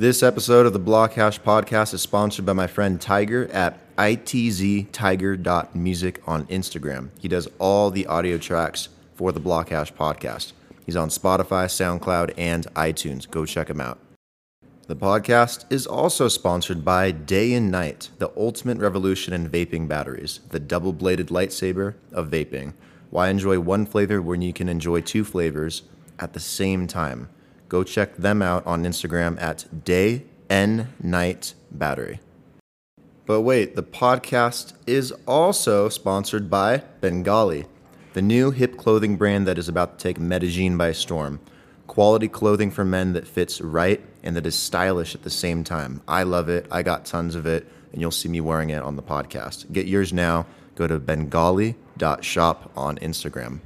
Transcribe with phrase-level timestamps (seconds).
[0.00, 6.46] This episode of the Blockhash podcast is sponsored by my friend Tiger at itztiger.music on
[6.46, 7.08] Instagram.
[7.18, 10.52] He does all the audio tracks for the Blockhash podcast.
[10.86, 13.28] He's on Spotify, SoundCloud, and iTunes.
[13.28, 13.98] Go check him out.
[14.86, 20.38] The podcast is also sponsored by Day and Night, the ultimate revolution in vaping batteries,
[20.50, 22.74] the double bladed lightsaber of vaping.
[23.10, 25.82] Why enjoy one flavor when you can enjoy two flavors
[26.20, 27.30] at the same time?
[27.68, 32.20] Go check them out on Instagram at Day N Night Battery.
[33.26, 37.66] But wait, the podcast is also sponsored by Bengali,
[38.14, 41.40] the new hip clothing brand that is about to take Medellin by storm.
[41.86, 46.00] Quality clothing for men that fits right and that is stylish at the same time.
[46.08, 46.66] I love it.
[46.70, 49.70] I got tons of it, and you'll see me wearing it on the podcast.
[49.72, 50.46] Get yours now.
[50.74, 53.60] Go to bengali.shop on Instagram.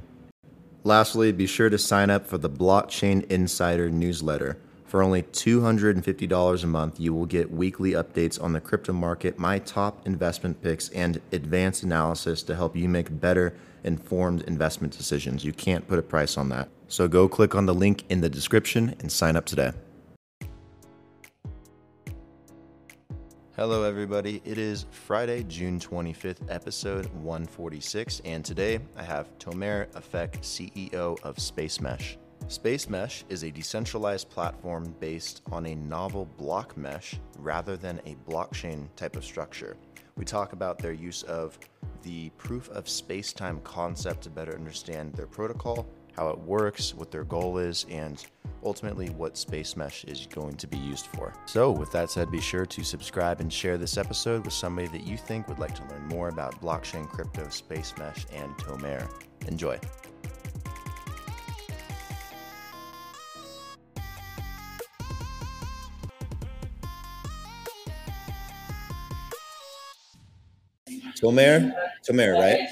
[0.85, 4.57] Lastly, be sure to sign up for the Blockchain Insider newsletter.
[4.85, 9.59] For only $250 a month, you will get weekly updates on the crypto market, my
[9.59, 15.45] top investment picks, and advanced analysis to help you make better informed investment decisions.
[15.45, 16.67] You can't put a price on that.
[16.89, 19.71] So go click on the link in the description and sign up today.
[23.55, 24.41] Hello, everybody.
[24.45, 31.37] It is Friday, June 25th, episode 146, and today I have Tomer Afek, CEO of
[31.37, 32.17] Space Mesh.
[32.47, 38.15] Space Mesh is a decentralized platform based on a novel block mesh rather than a
[38.27, 39.77] blockchain type of structure.
[40.17, 41.59] We talk about their use of
[42.01, 47.11] the proof of space time concept to better understand their protocol, how it works, what
[47.11, 48.25] their goal is, and
[48.63, 51.33] ultimately what Space Mesh is going to be used for.
[51.45, 55.05] So, with that said, be sure to subscribe and share this episode with somebody that
[55.05, 59.09] you think would like to learn more about blockchain, crypto, Space Mesh, and Tomer.
[59.47, 59.79] Enjoy.
[71.21, 71.73] Tomer,
[72.05, 72.67] Tomer, right?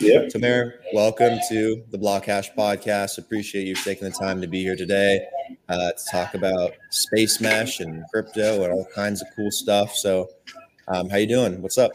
[0.00, 0.28] Yep.
[0.28, 3.18] Tomer, welcome to the Blockhash podcast.
[3.18, 5.26] Appreciate you taking the time to be here today
[5.68, 9.94] uh, to talk about space mesh and crypto and all kinds of cool stuff.
[9.94, 10.28] So,
[10.86, 11.60] um, how you doing?
[11.60, 11.90] What's up?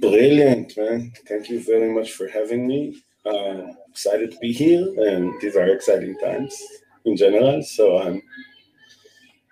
[0.00, 1.12] Brilliant, man.
[1.28, 3.00] Thank you very much for having me.
[3.24, 6.60] Uh, excited to be here, and these are exciting times
[7.04, 7.62] in general.
[7.62, 8.20] So I'm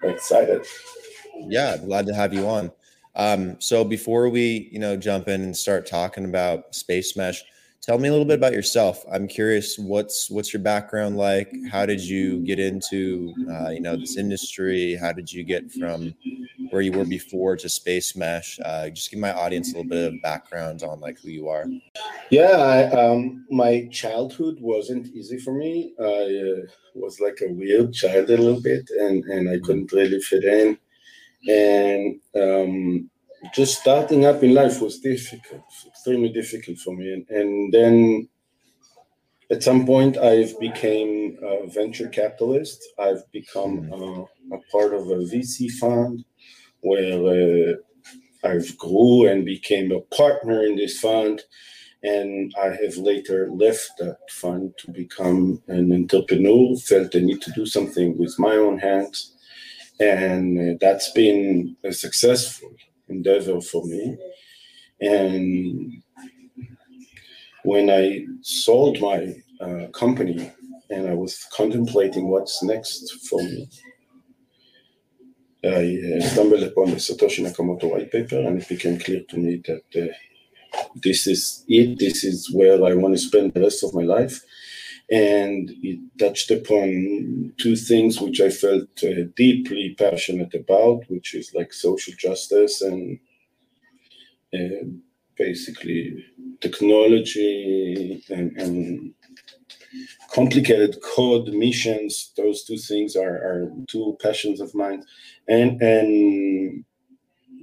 [0.03, 0.67] excited.
[1.47, 2.73] Yeah, glad to have you on.
[3.17, 7.45] Um, so before we, you know, jump in and start talking about space mesh,
[7.81, 9.05] tell me a little bit about yourself.
[9.13, 11.53] I'm curious, what's what's your background like?
[11.71, 14.97] How did you get into, uh, you know, this industry?
[14.97, 16.15] How did you get from
[16.71, 18.59] where you were before to space mesh?
[18.65, 21.67] Uh, just give my audience a little bit of background on like who you are.
[22.31, 25.95] Yeah, I, um, my childhood wasn't easy for me.
[26.01, 30.21] I uh, was like a weird child a little bit, and and I couldn't really
[30.21, 30.79] fit in
[31.47, 33.11] and um,
[33.53, 37.13] just starting up in life was difficult, extremely difficult for me.
[37.13, 38.29] And, and then
[39.51, 42.83] at some point, I've became a venture capitalist.
[42.99, 46.25] I've become uh, a part of a VC fund
[46.81, 51.43] where uh, I've grew and became a partner in this fund.
[52.03, 57.53] And I have later left that fund to become an entrepreneur, felt the need to
[57.53, 59.35] do something with my own hands
[60.01, 62.73] and that's been a successful
[63.09, 64.17] endeavor for me.
[65.01, 66.03] And
[67.65, 70.53] when I sold my uh, company
[70.91, 73.69] and I was contemplating what's next for me,
[75.65, 79.63] I uh, stumbled upon the Satoshi Nakamoto white paper, and it became clear to me
[79.67, 80.13] that uh,
[80.97, 81.99] this is it.
[81.99, 84.45] This is where I want to spend the rest of my life
[85.11, 91.55] and it touched upon two things which I felt uh, deeply passionate about, which is
[91.55, 93.19] like social justice and
[94.55, 94.87] uh,
[95.37, 96.25] basically
[96.61, 99.15] technology and, and,
[100.33, 102.33] complicated code missions.
[102.37, 105.05] Those two things are, are two passions of mine,
[105.47, 106.85] and and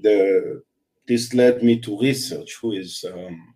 [0.02, 0.64] the
[1.08, 3.54] this led me to research, who is um,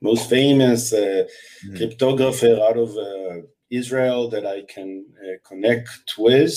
[0.00, 1.26] most famous uh,
[1.66, 1.76] mm.
[1.76, 6.54] cryptographer out of uh, Israel that I can uh, connect with.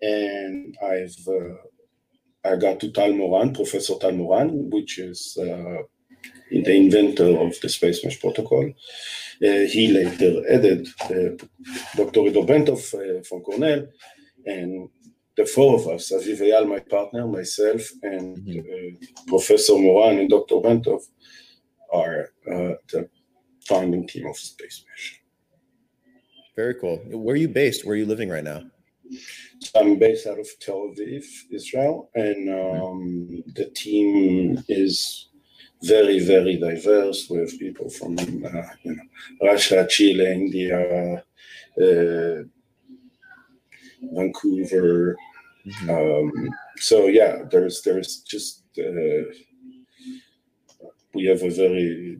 [0.00, 1.28] And I've
[2.44, 5.38] I got to Tal Moran, Professor Tal Moran, which is
[6.60, 8.72] the inventor of the space mesh protocol.
[9.42, 11.34] Uh, he later added uh,
[11.96, 12.20] Dr.
[12.28, 13.88] Iddo Bentov uh, from Cornell,
[14.46, 14.88] and
[15.36, 19.26] the four of us, Aviv Eyal, my partner, myself, and mm-hmm.
[19.26, 20.56] Professor Moran and Dr.
[20.56, 21.02] Bentov,
[21.92, 23.08] are uh, the
[23.66, 25.20] founding team of Space Mesh.
[26.56, 26.98] Very cool.
[27.06, 27.86] Where are you based?
[27.86, 28.62] Where are you living right now?
[29.58, 35.28] So I'm based out of Tel Aviv, Israel, and um, the team is
[35.82, 37.28] very, very diverse.
[37.28, 39.02] We have people from uh, you know
[39.42, 41.22] Russia, Chile, India,
[41.80, 42.42] uh,
[44.02, 45.16] Vancouver.
[45.66, 45.90] Mm-hmm.
[45.90, 46.48] Um,
[46.78, 49.24] so yeah, there's there's just uh,
[51.14, 52.18] we have a very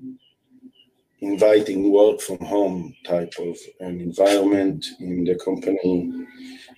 [1.21, 6.27] inviting work from home type of an environment in the company.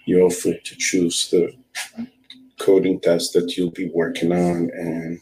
[0.06, 1.52] You're free to choose the
[2.58, 5.20] coding test that you'll be working on and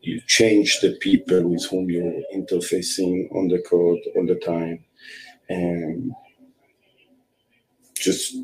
[0.00, 4.84] you change the people with whom you're interfacing on the code all the time
[5.48, 6.12] and
[7.94, 8.36] just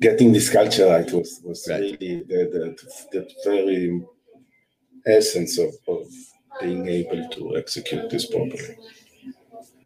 [0.00, 1.80] getting this culture right was, was right.
[1.80, 2.76] really the, the,
[3.12, 4.04] the, very
[5.06, 6.06] essence of, of
[6.60, 8.76] being able to execute this properly.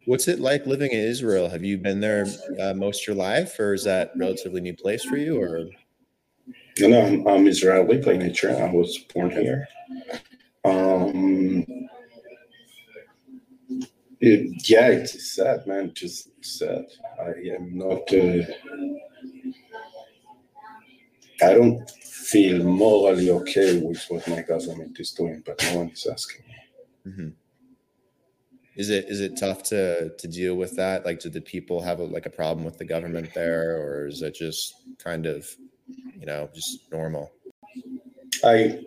[0.05, 1.49] What's it like living in Israel?
[1.49, 2.25] Have you been there
[2.59, 5.41] uh, most of your life, or is that relatively new place for you?
[5.41, 5.65] Or
[6.79, 8.55] no, no I'm, I'm Israeli by nature.
[8.55, 9.67] I was born here.
[10.65, 11.65] Um,
[14.19, 15.91] it, yeah, it's sad, man.
[15.93, 16.85] Just sad.
[17.19, 18.11] I am not.
[18.13, 18.43] Uh,
[21.43, 26.07] I don't feel morally okay with what my government is doing, but no one is
[26.11, 26.50] asking me.
[27.07, 27.29] Mm-hmm.
[28.75, 31.05] Is it is it tough to to deal with that?
[31.05, 34.21] Like, do the people have a, like a problem with the government there, or is
[34.21, 35.45] it just kind of,
[36.19, 37.31] you know, just normal?
[38.43, 38.79] I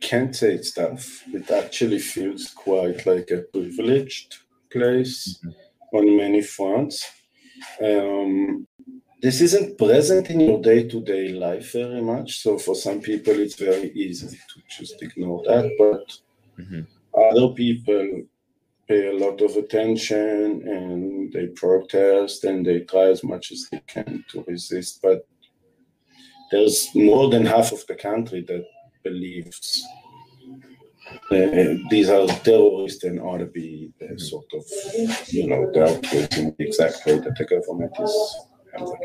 [0.00, 1.22] can't say it's tough.
[1.32, 4.38] It actually feels quite like a privileged
[4.70, 5.96] place mm-hmm.
[5.96, 7.08] on many fronts.
[7.80, 8.66] Um,
[9.22, 12.40] this isn't present in your day-to-day life very much.
[12.42, 15.70] So for some people, it's very easy to just ignore that.
[15.78, 16.18] But
[16.62, 16.80] mm-hmm.
[17.14, 18.22] Other people
[18.88, 23.80] pay a lot of attention and they protest and they try as much as they
[23.86, 25.00] can to resist.
[25.02, 25.26] But
[26.50, 28.64] there's more than half of the country that
[29.04, 29.84] believes
[31.30, 34.64] uh, these are terrorists and ought to be uh, sort of,
[35.28, 38.36] you know, dealt with in the exact way that the government is
[38.72, 39.00] handling.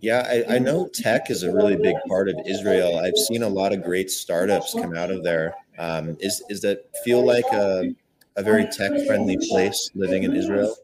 [0.00, 2.98] Yeah, I, I know tech is a really big part of Israel.
[2.98, 5.54] I've seen a lot of great startups come out of there.
[5.78, 7.94] Um, is is that feel like a
[8.36, 10.74] a very tech friendly place living in Israel?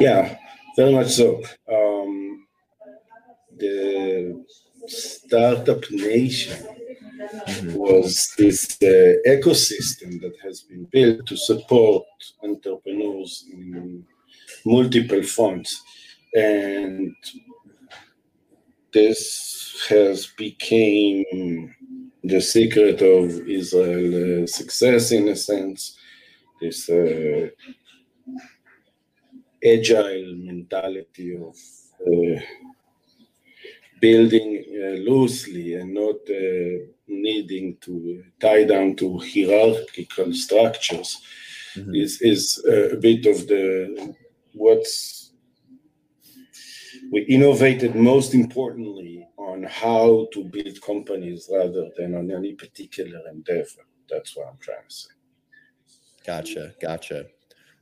[0.00, 0.36] Yeah,
[0.76, 1.42] very much so.
[1.72, 2.46] Um,
[3.56, 4.44] the
[4.88, 6.66] startup nation
[7.18, 7.74] mm-hmm.
[7.74, 12.04] was this uh, ecosystem that has been built to support
[12.42, 14.04] entrepreneurs in
[14.64, 15.82] multiple fronts,
[16.36, 17.16] and
[18.92, 21.74] this has became
[22.22, 25.96] the secret of Israel's uh, success in a sense,
[26.60, 27.48] this uh,
[29.64, 31.56] agile mentality of
[32.06, 32.40] uh,
[34.00, 41.22] building uh, loosely and not uh, needing to tie down to hierarchical structures
[41.74, 41.94] mm-hmm.
[41.94, 44.14] is, is a bit of the
[44.52, 45.25] what's
[47.12, 53.86] we innovated most importantly on how to build companies rather than on any particular endeavor.
[54.08, 55.10] That's what I'm trying to say.
[56.26, 57.26] Gotcha, gotcha.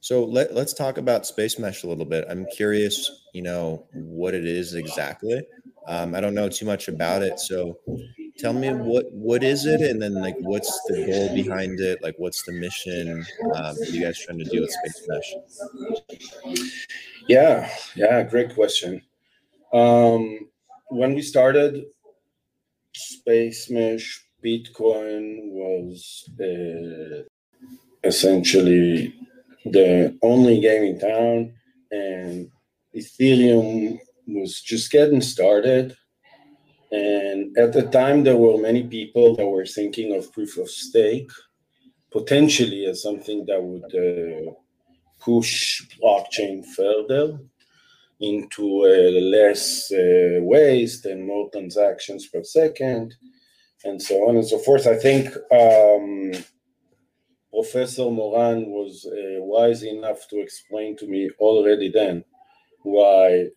[0.01, 2.27] So let, let's talk about Space Mesh a little bit.
[2.29, 5.43] I'm curious, you know, what it is exactly.
[5.87, 7.79] Um, I don't know too much about it, so
[8.39, 12.03] tell me what what is it, and then like what's the goal behind it?
[12.03, 13.25] Like what's the mission?
[13.55, 15.35] Um, you guys trying to do with Space Mesh?
[17.29, 19.03] Yeah, yeah, great question.
[19.75, 20.49] Um,
[20.91, 21.85] when we started,
[22.95, 27.25] Space Mesh Bitcoin was uh,
[28.05, 29.13] essentially
[29.65, 31.55] the only game in town,
[31.91, 32.53] and
[32.95, 35.97] Ethereum was just getting started.
[36.93, 41.33] And at the time, there were many people that were thinking of proof of stake
[42.13, 44.53] potentially as something that would uh,
[45.19, 47.41] push blockchain further
[48.21, 48.83] into
[49.21, 53.15] less uh, waste and more transactions per second,
[53.85, 54.87] and so on and so forth.
[54.87, 56.33] I think um,
[57.53, 62.25] Professor Moran was uh, wise enough to explain to me already then
[62.83, 63.49] why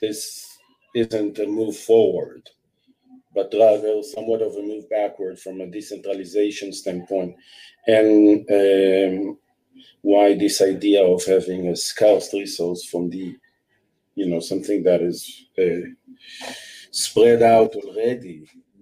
[0.00, 0.46] this
[0.94, 2.48] isn't a move forward,
[3.34, 7.36] but rather somewhat of a move backward from a decentralization standpoint,
[7.86, 9.38] and um,
[10.02, 13.36] why this idea of having a scarce resource from the
[14.20, 15.20] you know something that is
[15.58, 15.86] uh,
[16.90, 18.36] spread out already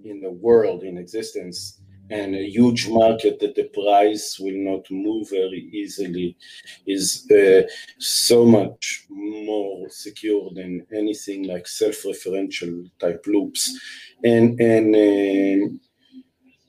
[0.04, 1.80] in the world in existence
[2.11, 6.37] and a huge market that the price will not move very easily
[6.87, 7.62] is uh,
[7.99, 13.62] so much more secure than anything like self-referential type loops.
[14.25, 15.66] And and uh,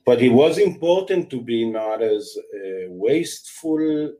[0.05, 4.13] but it was important to be not as uh, wasteful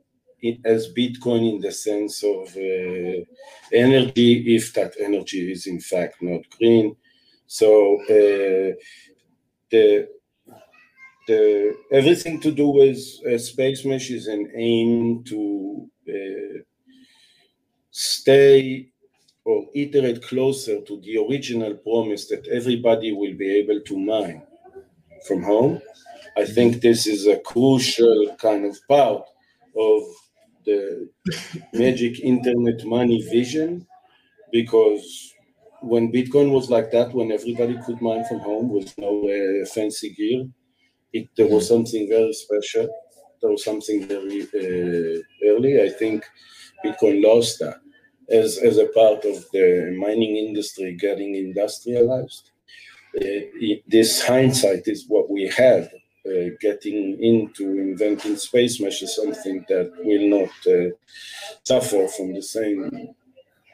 [0.64, 3.24] as bitcoin in the sense of uh,
[3.72, 6.96] energy if that energy is in fact not green
[7.46, 8.72] so uh,
[9.70, 10.08] the
[11.26, 16.58] the everything to do with uh, space mesh is an aim to uh,
[17.90, 18.90] stay
[19.44, 24.42] or iterate closer to the original promise that everybody will be able to mine
[25.26, 25.80] from home.
[26.36, 29.24] I think this is a crucial kind of part
[29.76, 30.02] of
[30.64, 31.08] the
[31.72, 33.86] magic internet money vision
[34.52, 35.34] because
[35.82, 40.10] when Bitcoin was like that, when everybody could mine from home with no uh, fancy
[40.10, 40.44] gear,
[41.12, 42.88] it there was something very special.
[43.40, 45.82] There was something very uh, early.
[45.82, 46.24] I think
[46.84, 47.80] Bitcoin lost that
[48.30, 52.50] as as a part of the mining industry getting industrialized.
[53.16, 55.90] Uh, it, this hindsight is what we have.
[56.26, 60.90] Uh, getting into inventing space mesh is something that will not uh,
[61.64, 63.14] suffer from the same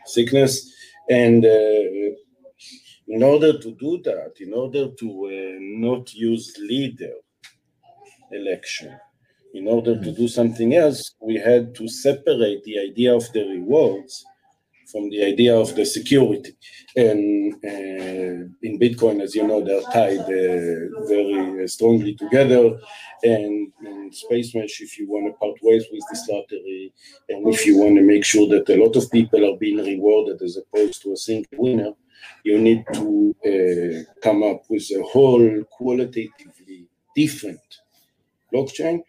[0.05, 0.73] sickness.
[1.11, 2.15] And uh,
[3.09, 7.15] in order to do that, in order to uh, not use leader
[8.33, 8.99] election.
[9.55, 14.25] In order to do something else, we had to separate the idea of the rewards
[14.91, 16.53] from the idea of the security.
[16.95, 22.79] And uh, in Bitcoin, as you know, they're tied uh, very strongly together.
[23.23, 26.93] And in Space Mesh, if you want to part ways with this lottery,
[27.29, 30.41] and if you want to make sure that a lot of people are being rewarded
[30.43, 31.93] as opposed to a single winner,
[32.45, 37.61] you need to uh, come up with a whole qualitatively different
[38.53, 39.03] blockchain.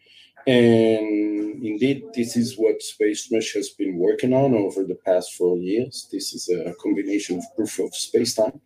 [0.47, 5.57] And indeed, this is what Space Mesh has been working on over the past four
[5.57, 6.07] years.
[6.09, 8.61] This is a combination of proof of space-time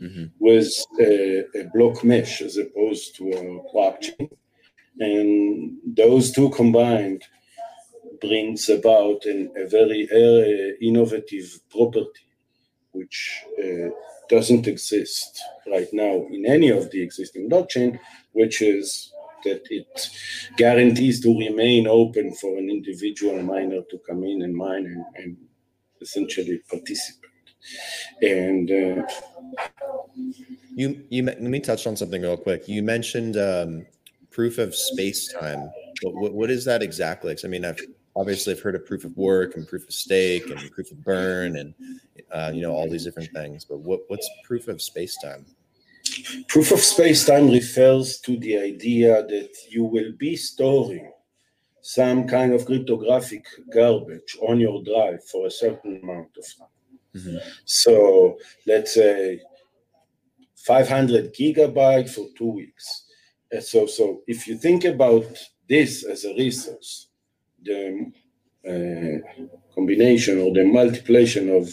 [0.00, 0.24] mm-hmm.
[0.38, 4.30] with a, a, block mesh as opposed to a blockchain.
[4.98, 7.22] And those two combined
[8.22, 12.26] brings about an, a very uh, innovative property,
[12.92, 13.90] which uh,
[14.30, 15.38] doesn't exist
[15.70, 17.98] right now in any of the existing blockchain,
[18.32, 19.12] which is
[19.44, 20.10] that it
[20.56, 25.36] guarantees to remain open for an individual miner to come in and mine and, and
[26.00, 27.30] essentially participate.
[28.22, 29.02] And uh,
[30.74, 32.68] you, you let me touch on something real quick.
[32.68, 33.86] You mentioned um,
[34.30, 35.70] proof of space time.
[36.02, 37.36] What, what is that exactly?
[37.44, 37.80] I mean, I've
[38.16, 41.56] obviously I've heard of proof of work and proof of stake and proof of burn
[41.56, 41.74] and
[42.32, 43.64] uh, you know all these different things.
[43.64, 45.46] But what, what's proof of space time?
[46.48, 51.10] Proof of space-time refers to the idea that you will be storing
[51.82, 56.68] some kind of cryptographic garbage on your drive for a certain amount of time.
[57.16, 57.38] Mm-hmm.
[57.64, 59.40] So let's say
[60.56, 63.06] 500 gigabyte for two weeks.
[63.50, 65.24] And so, so if you think about
[65.68, 67.08] this as a resource,
[67.62, 68.12] the
[68.66, 71.70] uh, combination or the multiplication of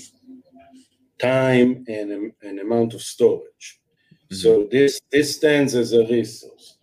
[1.19, 3.79] time and an amount of storage.
[4.31, 6.77] So this this stands as a resource,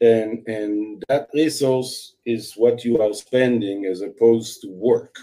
[0.00, 5.16] and and that resource is what you are spending as opposed to work.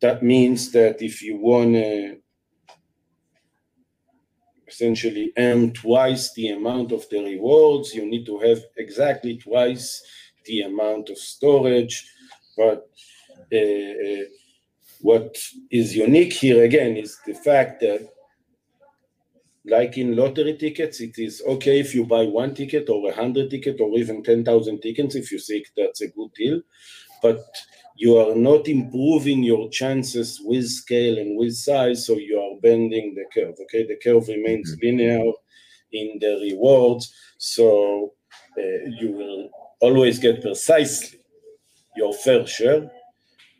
[0.00, 2.18] That means that if you want to
[4.68, 10.02] essentially earn twice the amount of the rewards, you need to have exactly twice
[10.44, 12.06] the amount of storage.
[12.56, 12.88] But
[13.52, 14.24] uh,
[15.00, 15.36] what
[15.70, 18.08] is unique here again is the fact that
[19.64, 23.50] like in lottery tickets, it is okay if you buy one ticket or a hundred
[23.50, 26.60] ticket or even 10,000 tickets if you think that's a good deal,
[27.22, 27.44] but
[27.96, 33.14] you are not improving your chances with scale and with size, so you are bending
[33.14, 33.54] the curve.
[33.62, 34.86] Okay, the curve remains mm-hmm.
[34.86, 35.32] linear
[35.92, 38.14] in the rewards, so
[38.56, 39.50] uh, you will
[39.80, 41.18] always get precisely
[41.96, 42.90] your fair share.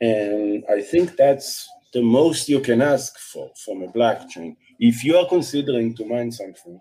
[0.01, 5.17] And I think that's the most you can ask for from a blockchain if you
[5.17, 6.81] are considering to mine something,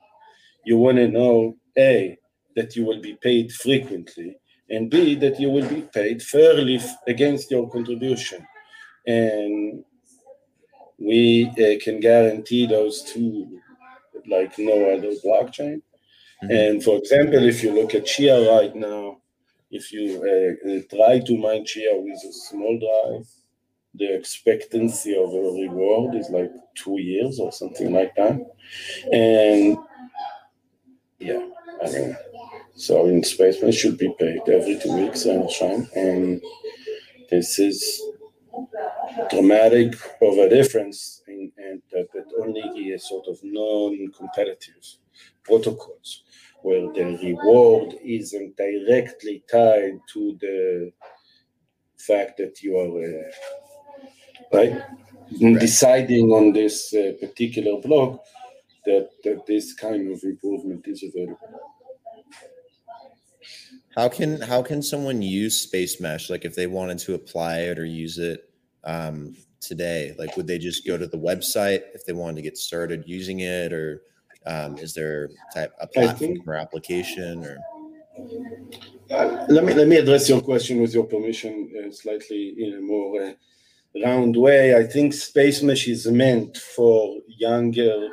[0.65, 2.17] you want to know A,
[2.55, 4.37] that you will be paid frequently,
[4.69, 8.45] and B, that you will be paid fairly against your contribution.
[9.05, 9.83] And
[10.97, 13.59] we uh, can guarantee those two
[14.27, 15.81] like no other blockchain.
[16.43, 16.51] Mm-hmm.
[16.51, 19.17] And for example, if you look at Chia right now,
[19.71, 23.27] if you uh, try to mine Chia with a small drive,
[23.95, 28.39] the expectancy of a reward is like two years or something like that.
[29.11, 29.77] And
[31.19, 31.47] yeah,
[31.83, 32.17] I mean,
[32.75, 35.89] So in Spacemesh should be paid every two weeks, I understand.
[35.95, 36.41] And
[37.29, 38.01] this is
[39.29, 44.83] dramatic of a difference in, in that, that only a sort of non-competitive
[45.43, 46.23] protocols
[46.61, 50.91] where the reward isn't directly tied to the
[51.97, 53.31] fact that you are uh,
[54.51, 54.71] right?
[54.73, 55.59] right?
[55.59, 58.23] deciding on this uh, particular block
[58.85, 61.37] that, that this kind of improvement is available
[63.95, 67.85] how can how can someone use Spacemesh like if they wanted to apply it or
[67.85, 68.49] use it
[68.83, 72.57] um, today like would they just go to the website if they wanted to get
[72.57, 74.01] started using it or
[74.45, 77.57] um, is there type a platform think, or application or
[79.11, 82.81] uh, let me let me address your question with your permission uh, slightly in a
[82.81, 83.33] more uh,
[84.03, 88.09] round way i think Space Mesh is meant for younger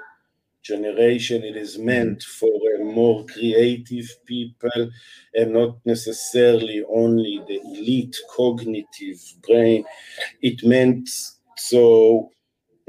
[0.65, 1.45] generation.
[1.45, 2.51] It is meant for
[2.85, 4.91] more creative people
[5.35, 9.85] and not necessarily only the elite cognitive brain.
[10.43, 11.09] It meant
[11.57, 12.31] so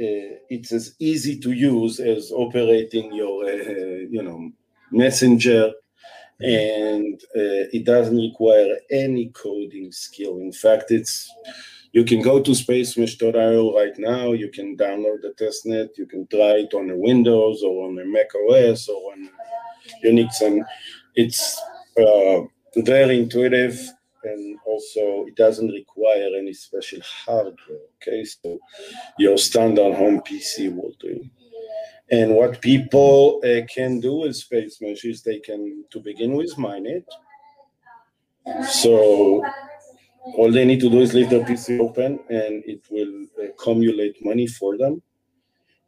[0.02, 4.52] uh, it's as easy to use as operating your, uh, you know,
[4.92, 5.72] messenger
[6.40, 10.38] and uh, it doesn't require any coding skill.
[10.40, 11.32] In fact, it's
[11.98, 14.32] you can go to spacemesh.io right now.
[14.34, 15.98] You can download the testnet.
[15.98, 19.28] You can try it on a Windows or on a Mac OS or on
[20.06, 20.64] Unix, and
[21.16, 21.60] it's
[22.00, 22.42] uh,
[22.92, 23.80] very intuitive.
[24.24, 27.88] And also, it doesn't require any special hardware.
[27.96, 28.60] Okay, so
[29.18, 31.26] your standard home PC will do.
[32.12, 36.86] And what people uh, can do with Spacemesh is they can, to begin with, mine
[36.86, 37.08] it.
[38.66, 39.44] So
[40.36, 44.48] all they need to do is leave their PC open and it will accumulate money
[44.48, 45.02] for them.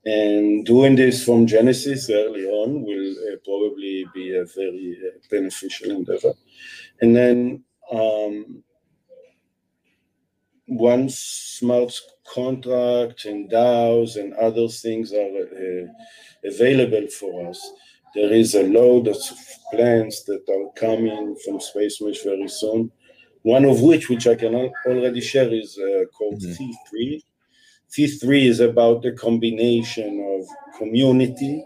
[0.06, 5.92] And doing this from Genesis early on will uh, probably be a very uh, beneficial
[5.92, 6.34] endeavor.
[7.02, 8.64] And then um,
[10.68, 11.94] once smart
[12.34, 15.88] contracts and DAOs and other things are uh,
[16.46, 17.72] available for us,
[18.16, 19.18] there is a load of
[19.72, 22.92] plans that are coming from Spacemesh very soon
[23.44, 26.96] one of which, which I can already share, is uh, called mm-hmm.
[26.96, 27.24] C3.
[27.90, 31.66] C3 is about the combination of community,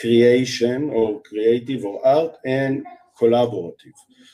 [0.00, 2.84] creation, or creative, or art, and
[3.20, 3.92] collaborative.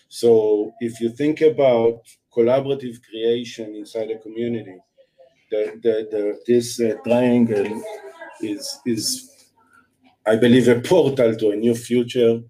[0.08, 2.02] So if you think about
[2.34, 4.76] collaborative creation inside a community,
[5.50, 7.82] the, the, the, this uh, triangle
[8.40, 9.50] is, is,
[10.26, 12.40] I believe, a portal to a new future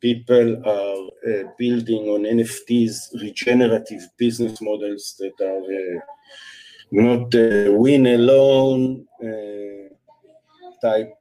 [0.00, 6.00] people are uh, building on NFTs regenerative business models that are uh,
[6.90, 9.94] not uh, win alone uh,
[10.80, 11.12] type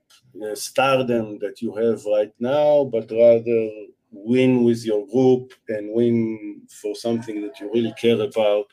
[0.44, 3.70] uh, stardom that you have right now, but rather
[4.12, 8.66] win with your group and win for something that you really care about.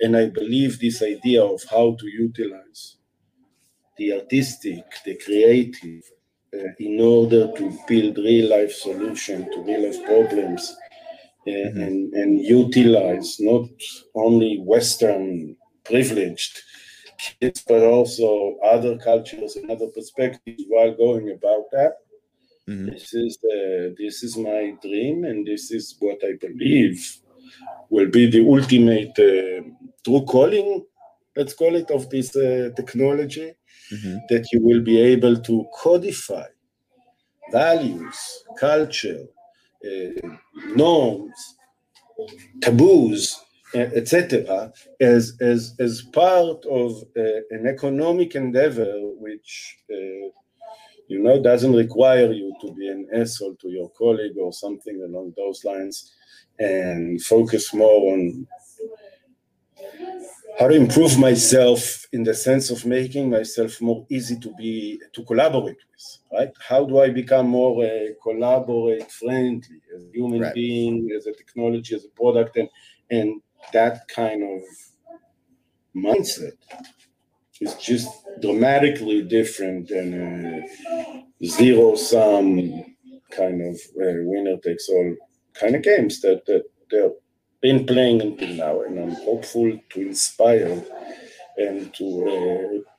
[0.00, 2.96] And I believe this idea of how to utilize
[3.96, 6.02] the artistic, the creative,
[6.52, 10.76] in order to build real life solution to real life problems
[11.46, 11.80] uh, mm-hmm.
[11.80, 13.68] and, and utilize not
[14.14, 16.60] only Western privileged
[17.18, 21.94] kids, but also other cultures and other perspectives while going about that.
[22.68, 22.90] Mm-hmm.
[22.90, 27.18] This is the, this is my dream, and this is what I believe
[27.90, 29.62] will be the ultimate uh,
[30.04, 30.84] true calling,
[31.34, 33.54] let's call it, of this uh, technology
[33.92, 34.18] mm-hmm.
[34.28, 36.46] that you will be able to codify
[37.50, 39.24] values, culture,
[39.84, 40.28] uh,
[40.74, 41.56] norms,
[42.60, 43.40] taboos,
[43.74, 50.28] etc., as, as, as part of uh, an economic endeavor which uh,
[51.08, 55.32] you know doesn't require you to be an asshole to your colleague or something along
[55.36, 56.12] those lines
[56.58, 58.46] and focus more on
[60.58, 65.22] how to improve myself in the sense of making myself more easy to be to
[65.24, 70.54] collaborate with right how do i become more uh, collaborate friendly as a human right.
[70.54, 72.68] being as a technology as a product and
[73.10, 73.40] and
[73.72, 74.62] that kind of
[75.94, 76.58] mindset
[77.60, 78.08] is just
[78.40, 80.08] dramatically different than
[81.40, 82.84] a zero sum
[83.30, 85.14] kind of uh, winner takes all
[85.54, 87.12] kind of games that that they're
[87.60, 90.82] been playing until now, and I'm hopeful to inspire
[91.56, 92.84] and to.
[92.84, 92.90] Uh,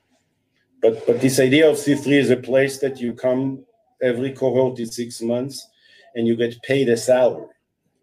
[0.82, 3.64] but but this idea of C3 is a place that you come
[4.02, 5.66] every cohort is six months,
[6.14, 7.48] and you get paid a salary,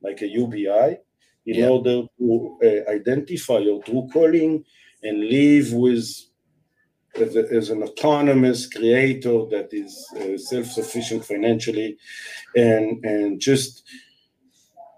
[0.01, 0.97] like a UBI,
[1.45, 1.67] in yeah.
[1.67, 4.63] order to uh, identify your true calling
[5.03, 6.07] and live with
[7.15, 11.97] as, a, as, an autonomous creator that is uh, self-sufficient financially
[12.55, 13.83] and and just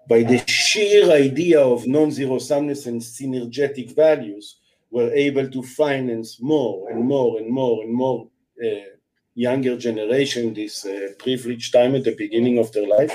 [0.09, 4.57] by the sheer idea of non-zero sumness and synergetic values,
[4.89, 8.27] we were able to finance more and more and more and more
[8.65, 8.89] uh,
[9.35, 13.13] younger generation this uh, privileged time at the beginning of their life,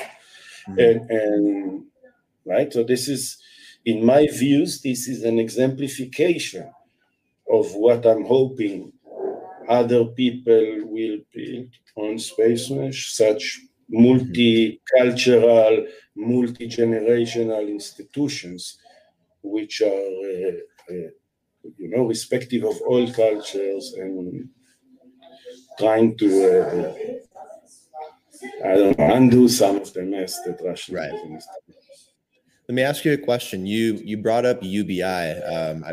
[0.68, 0.78] mm-hmm.
[0.78, 1.84] and, and
[2.46, 2.72] right.
[2.72, 3.38] So this is,
[3.84, 6.72] in my views, this is an exemplification
[7.50, 8.92] of what I'm hoping
[9.68, 13.60] other people will build on Space Mesh, such
[13.92, 18.78] multicultural, multi-generational institutions,
[19.42, 20.52] which are, uh,
[20.90, 21.10] uh,
[21.78, 24.48] you know, respective of all cultures and
[25.78, 26.28] trying to,
[26.60, 26.94] uh,
[28.64, 31.12] I don't know, undo some of the mess that Russia right.
[32.68, 33.66] Let me ask you a question.
[33.66, 35.02] You you brought up UBI.
[35.02, 35.92] Um, I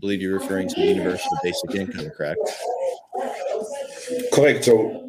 [0.00, 2.40] believe you're referring to the Universal Basic Income, correct?
[4.32, 4.64] Correct.
[4.64, 5.05] So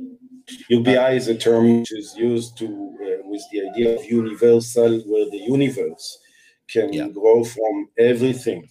[0.70, 5.30] UBI is a term which is used to uh, with the idea of universal, where
[5.30, 6.20] the universe
[6.68, 7.08] can yeah.
[7.08, 8.70] grow from everything,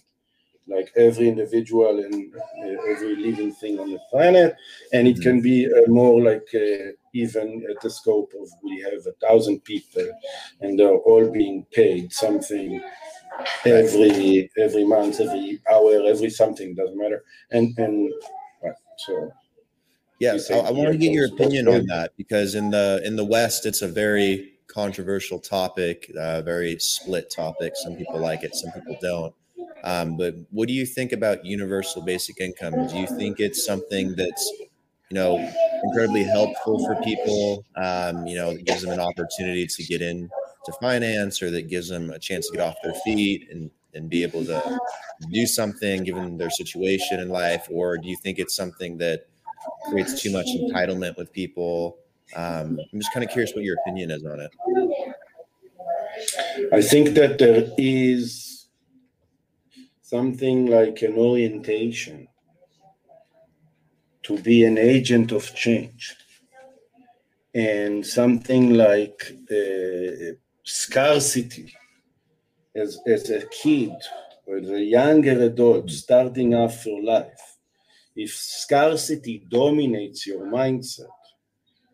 [0.67, 4.55] like every individual and uh, every living thing on the planet,
[4.93, 5.23] and it mm-hmm.
[5.23, 9.63] can be uh, more like uh, even at the scope of we have a thousand
[9.63, 10.07] people,
[10.61, 12.81] and they're all being paid something
[13.65, 18.11] every every month, every hour, every something doesn't matter, and and
[18.63, 19.31] right, so
[20.19, 23.25] Yes, I, I want to get your opinion on that because in the in the
[23.25, 27.73] West, it's a very controversial topic, uh, very split topic.
[27.75, 29.33] Some people like it, some people don't.
[29.83, 32.87] Um, but what do you think about universal basic income?
[32.87, 34.51] Do you think it's something that's
[35.09, 35.37] you know
[35.83, 37.63] incredibly helpful for people?
[37.75, 40.29] Um, you know, that gives them an opportunity to get in
[40.65, 44.09] to finance, or that gives them a chance to get off their feet and and
[44.09, 44.79] be able to
[45.31, 49.27] do something given their situation in life, or do you think it's something that
[49.89, 51.97] creates too much entitlement with people.
[52.35, 54.51] Um, I'm just kind of curious what your opinion is on it.
[56.73, 58.67] I think that there is
[60.01, 62.27] something like an orientation
[64.23, 66.15] to be an agent of change
[67.53, 71.73] and something like uh, scarcity
[72.75, 73.93] as, as a kid
[74.45, 77.46] or as a younger adult starting after life
[78.17, 81.17] if scarcity dominates your mindset,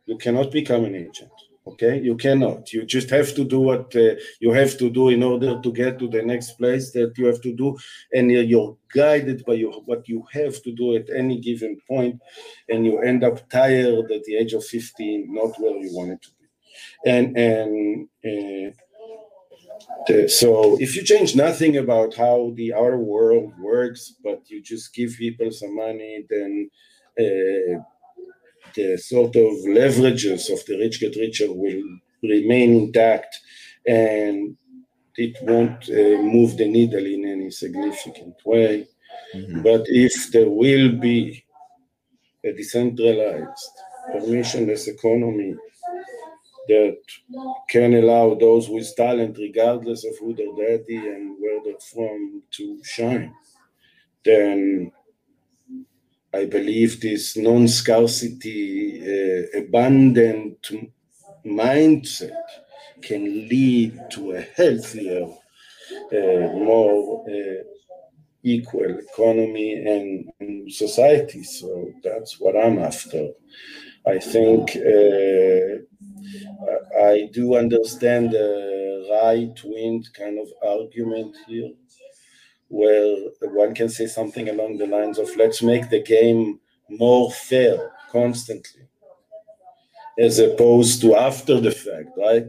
[0.05, 1.31] you cannot become an agent.
[1.65, 2.73] Okay, you cannot.
[2.73, 5.97] You just have to do what uh, you have to do in order to get
[5.99, 7.77] to the next place that you have to do,
[8.11, 12.19] and you're guided by your, what you have to do at any given point,
[12.67, 16.29] and you end up tired at the age of 15, not where you wanted to
[16.31, 16.47] be.
[17.05, 18.75] And and uh,
[20.27, 25.15] so if you change nothing about how the outer world works, but you just give
[25.17, 26.69] people some money, then
[27.19, 27.79] uh,
[28.75, 31.83] the sort of leverages of the rich get richer will
[32.21, 33.39] remain intact,
[33.87, 34.57] and
[35.15, 38.87] it won't uh, move the needle in any significant way.
[39.35, 39.61] Mm-hmm.
[39.61, 41.45] But if there will be
[42.43, 43.71] a decentralized,
[44.13, 45.55] permissionless economy
[46.67, 46.97] that
[47.69, 52.83] can allow those with talent, regardless of who their daddy and where they're from, to
[52.83, 53.33] shine,
[54.23, 54.91] then
[56.33, 60.57] I believe this non scarcity, uh, abundant
[61.45, 62.31] mindset
[63.01, 65.25] can lead to a healthier,
[66.11, 67.63] uh, more uh,
[68.41, 71.43] equal economy and, and, society.
[71.43, 73.29] So that's what I'm after.
[74.07, 75.83] I think uh,
[77.01, 81.71] I do understand the right wing kind of argument here,
[82.67, 87.91] where one can say something along the lines of let's make the game more fair
[88.11, 88.83] constantly,
[90.17, 92.47] as opposed to after the fact, right?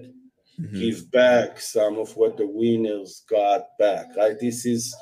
[0.60, 0.78] Mm-hmm.
[0.80, 4.38] Give back some of what the winners got back, right?
[4.38, 4.94] This is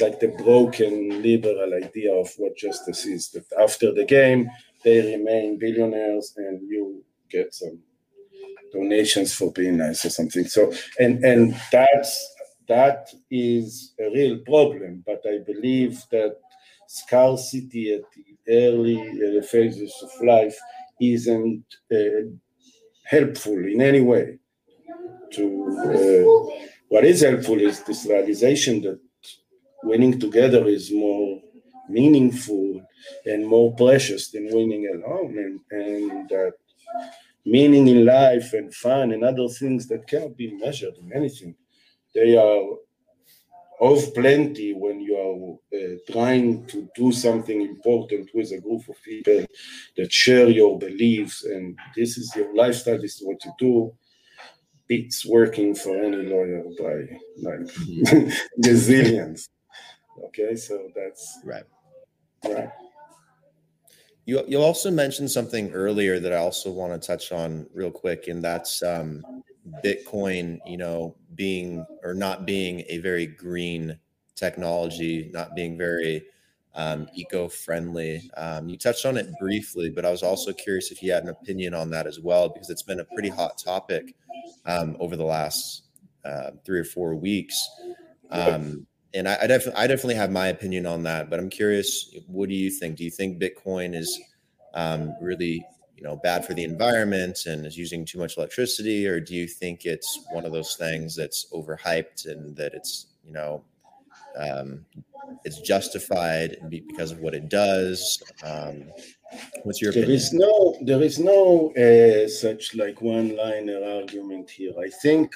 [0.00, 4.50] like the broken liberal idea of what justice is that after the game,
[4.84, 7.78] they remain billionaires and you get some
[8.72, 10.44] donations for being nice or something.
[10.44, 12.12] So and and that's
[12.68, 15.02] that is a real problem.
[15.06, 16.36] But I believe that
[16.88, 18.24] scarcity at the
[18.64, 20.56] early uh, phases of life
[21.00, 22.24] isn't uh,
[23.04, 24.38] helpful in any way.
[25.32, 25.44] To
[25.86, 26.24] uh,
[26.88, 29.00] what is helpful is this realization that
[29.84, 31.40] winning together is more
[31.88, 32.82] meaningful
[33.26, 36.54] and more precious than winning alone, and, and that
[37.44, 41.54] meaning in life and fun and other things that cannot be measured in anything.
[42.14, 42.62] They are
[43.80, 49.02] of plenty when you are uh, trying to do something important with a group of
[49.02, 49.44] people
[49.96, 53.92] that share your beliefs and this is your lifestyle, this is what you do.
[54.88, 56.94] It's working for any lawyer by
[57.42, 58.28] like mm-hmm.
[58.62, 59.48] gazillions.
[60.26, 61.64] Okay, so that's right.
[62.44, 62.70] Right.
[64.24, 68.28] You you also mentioned something earlier that I also want to touch on real quick,
[68.28, 69.22] and that's um,
[69.84, 70.58] Bitcoin.
[70.66, 73.98] You know, being or not being a very green
[74.36, 76.24] technology, not being very
[76.74, 78.30] um, eco-friendly.
[78.36, 81.28] Um, you touched on it briefly, but I was also curious if you had an
[81.28, 84.14] opinion on that as well, because it's been a pretty hot topic
[84.66, 85.82] um, over the last
[86.24, 87.68] uh, three or four weeks.
[88.30, 92.14] Um, and I, I, def- I, definitely have my opinion on that, but I'm curious,
[92.26, 92.96] what do you think?
[92.96, 94.20] Do you think Bitcoin is
[94.74, 95.64] um, really,
[95.96, 99.46] you know, bad for the environment and is using too much electricity, or do you
[99.46, 103.62] think it's one of those things that's overhyped and that it's, you know,
[104.36, 104.84] um,
[105.44, 108.22] it's justified because of what it does.
[108.44, 108.84] Um,
[109.64, 110.16] what's your there opinion?
[110.16, 114.72] is no there is no uh, such like one liner argument here.
[114.80, 115.34] I think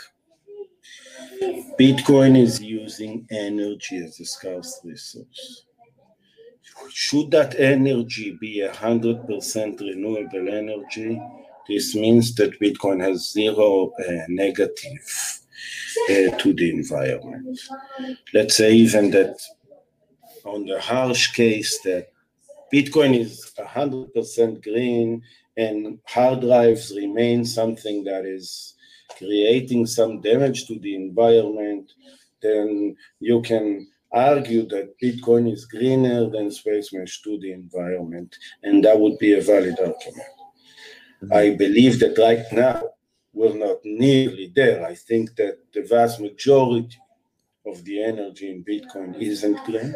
[1.78, 5.64] Bitcoin is using energy as a scarce resource.
[6.90, 11.20] Should that energy be a hundred percent renewable energy,
[11.68, 15.40] this means that Bitcoin has zero uh, negative
[16.10, 17.58] uh, to the environment.
[18.32, 19.38] Let's say even that
[20.44, 22.08] on the harsh case that
[22.72, 25.22] Bitcoin is 100% green
[25.56, 28.75] and hard drives remain something that is
[29.16, 31.92] creating some damage to the environment,
[32.42, 38.84] then you can argue that Bitcoin is greener than Space Mesh to the environment, and
[38.84, 40.32] that would be a valid argument.
[41.22, 41.32] Mm-hmm.
[41.32, 42.82] I believe that right now
[43.32, 44.84] we're not nearly there.
[44.86, 46.96] I think that the vast majority
[47.66, 49.94] of the energy in Bitcoin isn't green.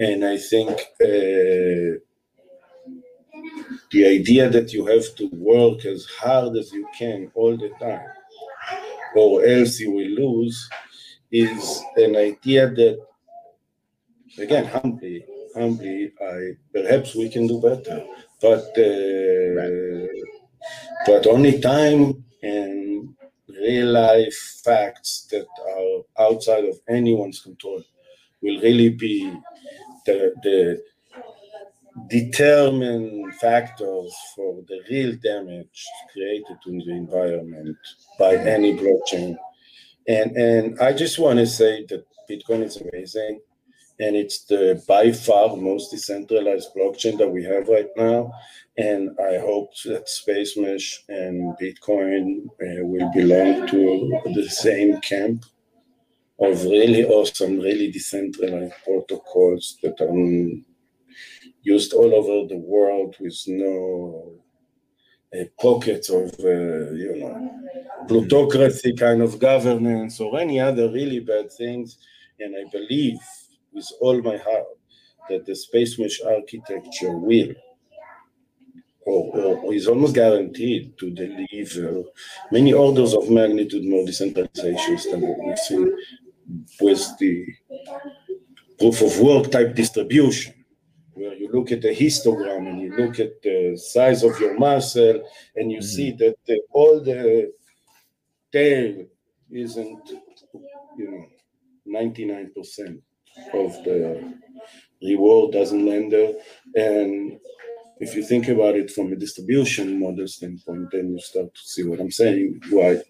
[0.00, 1.98] And I think uh,
[3.90, 8.06] the idea that you have to work as hard as you can all the time,
[9.18, 10.68] or else you will lose,
[11.30, 12.98] is an idea that,
[14.38, 18.04] again, humbly, humbly, I perhaps we can do better,
[18.40, 20.08] but uh, right.
[21.06, 23.14] but only time and
[23.48, 27.82] real life facts that are outside of anyone's control
[28.42, 29.32] will really be
[30.06, 30.82] the, the
[32.08, 37.76] determine factors for the real damage created to the environment
[38.18, 39.36] by any blockchain.
[40.06, 43.40] And and I just want to say that Bitcoin is amazing,
[44.00, 48.32] and it's the by far most decentralized blockchain that we have right now.
[48.76, 55.44] And I hope that Space Mesh and Bitcoin uh, will belong to the same camp
[56.40, 60.12] of really awesome, really decentralized protocols that are
[61.62, 64.32] used all over the world with no
[65.38, 67.50] uh, pockets of, uh, you know,
[68.06, 71.98] plutocracy kind of governance or any other really bad things.
[72.40, 73.18] And I believe
[73.72, 74.66] with all my heart
[75.28, 77.52] that the space mesh architecture will
[79.08, 82.02] or, or, is almost guaranteed to deliver
[82.52, 85.96] many orders of magnitude more decentralizations than what we've seen
[86.80, 87.46] with the
[88.78, 90.54] proof of work type distribution,
[91.48, 95.22] you look at the histogram and you look at the size of your muscle
[95.56, 95.86] and you mm-hmm.
[95.86, 97.52] see that the, all the
[98.52, 99.04] tail
[99.50, 100.10] isn't,
[100.96, 101.26] you know,
[102.00, 103.00] 99%
[103.54, 104.34] of the
[105.02, 106.34] reward doesn't land there.
[106.74, 107.38] And
[107.98, 111.84] if you think about it from a distribution model standpoint, then you start to see
[111.84, 113.02] what I'm saying, why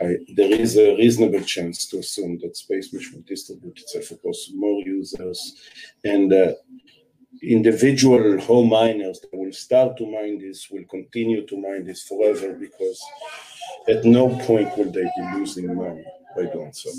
[0.00, 4.50] I, there is a reasonable chance to assume that Space Mesh will distribute itself across
[4.54, 5.54] more users
[6.04, 6.52] and uh,
[7.42, 12.54] individual home miners that will start to mine this will continue to mine this forever
[12.54, 13.02] because
[13.88, 16.04] at no point will they be losing money
[16.36, 16.90] by doing so.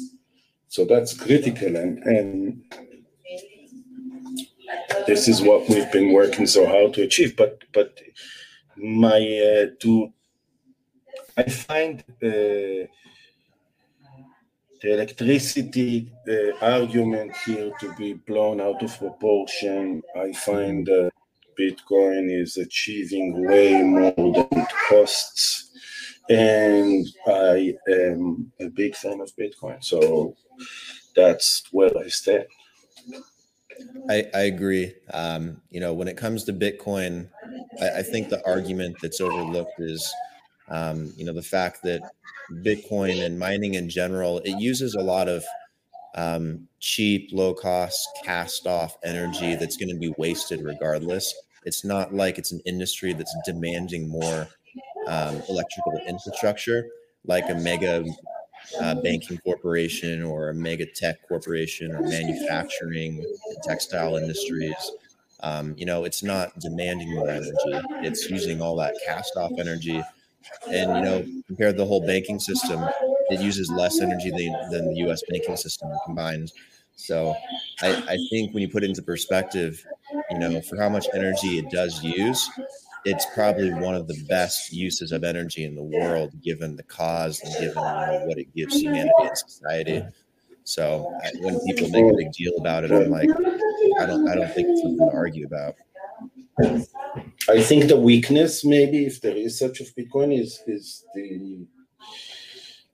[0.69, 2.62] So that's critical and, and
[5.06, 7.36] this is what we've been working so hard to achieve.
[7.36, 8.00] But but
[8.76, 10.13] my uh, to
[11.38, 12.88] I find uh,
[14.81, 16.11] the electricity
[16.61, 20.01] argument here to be blown out of proportion.
[20.15, 21.11] I find that
[21.59, 25.71] Bitcoin is achieving way more than it costs.
[26.29, 29.83] And I am a big fan of Bitcoin.
[29.83, 30.35] So
[31.15, 32.45] that's where I stand.
[34.09, 34.93] I, I agree.
[35.13, 37.29] Um, you know, when it comes to Bitcoin,
[37.81, 40.13] I, I think the argument that's overlooked is
[40.69, 42.01] um, you know, the fact that
[42.51, 45.43] Bitcoin and mining in general, it uses a lot of
[46.15, 51.33] um, cheap, low cost, cast off energy that's going to be wasted regardless.
[51.65, 54.47] It's not like it's an industry that's demanding more
[55.07, 56.86] um, electrical infrastructure.
[57.25, 58.05] like a mega
[58.81, 63.23] uh, banking corporation or a mega tech corporation or manufacturing
[63.63, 64.91] textile industries.
[65.41, 67.51] Um, you know, it's not demanding more energy;
[68.01, 70.01] it's using all that cast-off energy.
[70.71, 72.84] And you know, compared to the whole banking system,
[73.30, 75.21] it uses less energy than, than the U.S.
[75.30, 76.52] banking system combined.
[76.95, 77.36] So,
[77.82, 79.86] I, I think when you put it into perspective,
[80.32, 82.50] you know, for how much energy it does use,
[83.06, 87.39] it's probably one of the best uses of energy in the world, given the cause
[87.41, 90.04] and given you know, what it gives humanity and society.
[90.63, 93.30] So I, when people make a big deal about it, I'm like,
[94.00, 95.76] I don't, I don't think it's something to argue about.
[96.60, 101.65] I think the weakness, maybe, if there is such of Bitcoin, is is the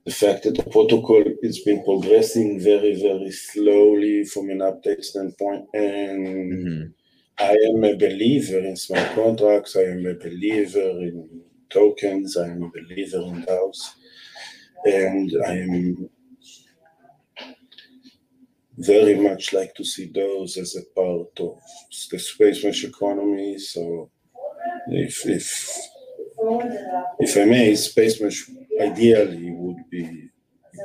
[0.04, 5.64] the fact that the protocol has been progressing very, very slowly from an update standpoint,
[5.72, 6.90] and mm-hmm
[7.38, 9.76] I am a believer in smart contracts.
[9.76, 12.36] I am a believer in tokens.
[12.36, 13.94] I am a believer in DAOs.
[14.84, 16.10] And I am
[18.76, 21.60] very much like to see those as a part of
[22.10, 23.58] the Spacemesh economy.
[23.58, 24.10] So
[24.88, 25.78] if if
[27.20, 30.30] if I may, Spacemesh ideally would be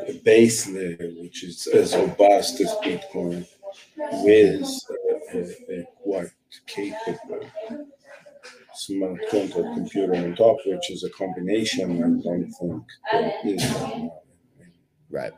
[0.07, 3.45] a base layer which is as robust as Bitcoin
[4.23, 4.69] with
[5.33, 6.31] a, a, a quite
[6.67, 7.49] capable
[8.75, 12.83] smart contract computer on top, which is a combination I don't think.
[15.09, 15.33] Right.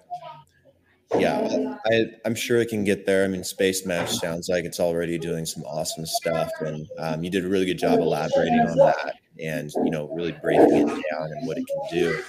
[1.22, 3.24] Yeah, I, I'm sure it can get there.
[3.24, 7.46] I mean, Spacemesh sounds like it's already doing some awesome stuff, and um, you did
[7.46, 11.48] a really good job elaborating on that, and you know, really breaking it down and
[11.48, 12.24] what it can do.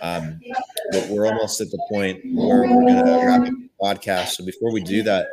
[0.00, 0.40] Um,
[0.92, 4.28] but we're almost at the point where we're going to wrap up podcast.
[4.28, 5.28] So before we do that,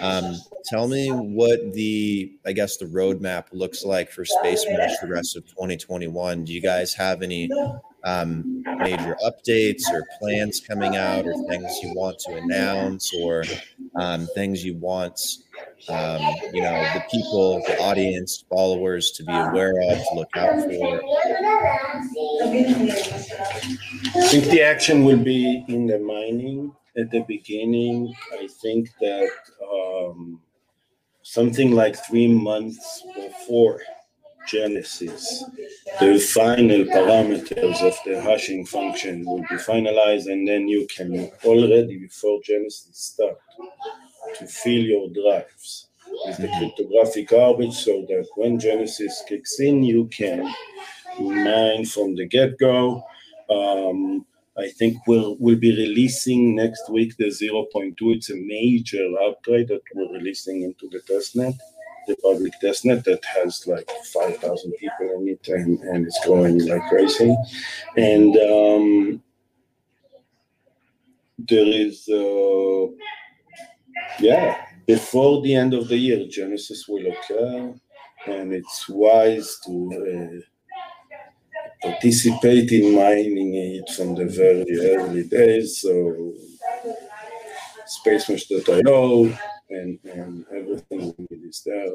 [0.00, 5.36] um, tell me what the, I guess, the roadmap looks like for Spacemesh the rest
[5.36, 6.44] of 2021.
[6.44, 7.48] Do you guys have any
[8.04, 13.44] um, major updates or plans coming out, or things you want to announce, or
[13.94, 15.20] um, things you want
[15.88, 16.20] um,
[16.52, 21.00] you know, the people, the audience, followers to be aware of, to look out for?
[24.14, 28.14] I think the action will be in the mining at the beginning.
[28.32, 29.30] I think that
[29.62, 30.40] um,
[31.22, 33.80] something like three months before
[34.48, 35.44] Genesis,
[36.00, 41.98] the final parameters of the hashing function will be finalized, and then you can already,
[41.98, 43.38] before Genesis start,
[44.38, 45.88] to fill your drives
[46.26, 50.52] with the cryptographic garbage so that when Genesis kicks in, you can
[51.20, 53.02] mine from the get go.
[53.50, 54.24] Um,
[54.58, 57.94] I think we'll, we'll be releasing next week the 0.2.
[58.00, 61.58] It's a major upgrade that we're releasing into the testnet,
[62.06, 66.82] the public testnet that has like 5,000 people in it and, and it's growing like
[66.88, 67.34] crazy.
[67.96, 69.22] And um,
[71.38, 72.08] there is.
[72.08, 72.92] Uh,
[74.20, 77.74] yeah, before the end of the year, Genesis will occur,
[78.26, 80.51] and it's wise to uh,
[81.82, 85.80] participate in mining it from the very early days.
[85.80, 86.34] So,
[87.86, 89.36] spacemesh.io
[89.70, 91.92] and, and everything is there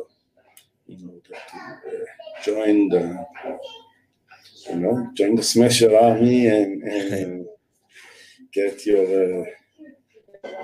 [0.87, 3.25] in order to uh, join the,
[4.69, 7.45] you know, join the Smesher army and, and
[8.53, 9.41] get your.
[9.41, 9.45] Uh,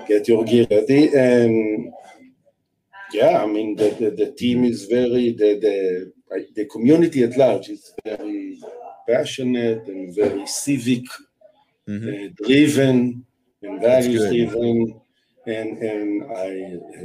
[0.06, 1.92] get your gear ready and
[3.12, 6.12] yeah i mean the, the, the team is very the, the
[6.54, 8.58] the community at large is very
[9.08, 11.04] passionate and very civic
[11.88, 12.08] mm-hmm.
[12.08, 13.24] uh, driven
[13.62, 15.00] and values driven
[15.46, 16.48] and and i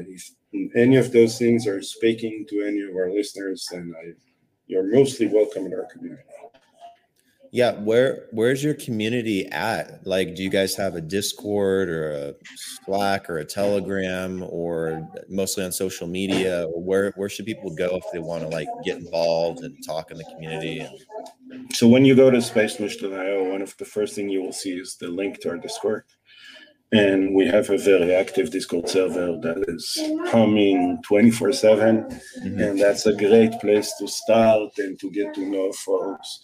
[0.07, 0.31] if
[0.75, 4.11] any of those things are speaking to any of our listeners then i
[4.67, 6.23] you're mostly welcome in our community
[7.51, 10.05] yeah, where where's your community at?
[10.05, 12.33] Like, do you guys have a Discord or a
[12.85, 16.67] Slack or a Telegram or mostly on social media?
[16.67, 20.11] Or where where should people go if they want to like get involved and talk
[20.11, 20.87] in the community?
[21.73, 24.97] So when you go to spacemesh.io, one of the first thing you will see is
[24.99, 26.03] the link to our Discord.
[26.91, 29.97] And we have a very active Discord server that is
[30.31, 32.03] humming 24 7.
[32.03, 32.59] Mm-hmm.
[32.59, 36.39] And that's a great place to start and to get to know folks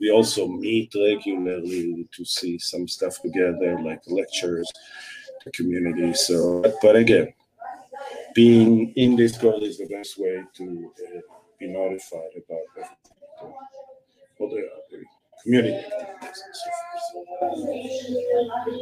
[0.00, 4.70] we also meet regularly to see some stuff together, like lectures,
[5.44, 6.14] the community.
[6.14, 7.32] So, but, again,
[8.34, 11.20] being in this Discord is the best way to uh,
[11.58, 13.54] be notified about everything.
[14.38, 15.04] Well, the, the
[15.42, 15.84] community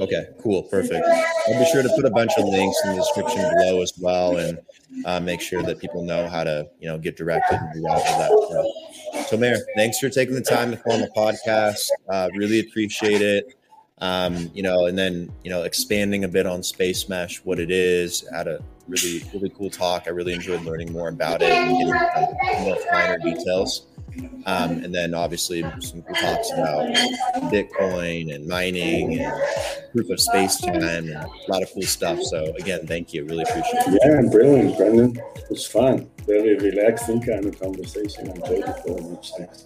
[0.00, 1.04] Okay, cool, perfect.
[1.48, 4.36] I'll be sure to put a bunch of links in the description below as well,
[4.38, 4.58] and
[5.04, 7.98] uh, make sure that people know how to, you know, get directed and do all
[7.98, 8.30] of that.
[8.30, 8.72] So,
[9.14, 11.88] Tomer, thanks for taking the time to come on the podcast.
[12.08, 13.54] Uh, really appreciate it.
[14.00, 18.24] Um, you know, and then you know, expanding a bit on Spacemesh, what it is,
[18.32, 20.04] had a really really cool talk.
[20.06, 23.87] I really enjoyed learning more about it and getting more finer details.
[24.46, 26.88] Um, and then obviously some talks about
[27.52, 29.32] Bitcoin and mining and
[29.92, 32.20] proof of space time and a lot of cool stuff.
[32.22, 33.24] So again, thank you.
[33.24, 34.00] Really appreciate it.
[34.04, 35.16] Yeah, brilliant, Brendan.
[35.36, 36.08] It was fun.
[36.26, 38.28] Very relaxing kind of conversation.
[38.28, 39.32] I enjoyed it very much.
[39.36, 39.64] Thanks.